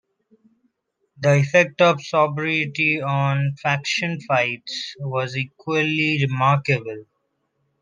The 1.19 1.35
effect 1.35 1.79
of 1.79 2.01
sobriety 2.01 2.99
on 3.03 3.53
'faction 3.61 4.19
fights' 4.21 4.95
was 4.99 5.37
equally 5.37 6.17
remarkable. 6.25 7.05